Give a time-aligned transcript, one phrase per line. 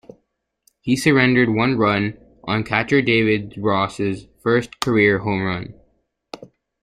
[0.79, 5.79] He surrendered one run on catcher David Ross's first career home run.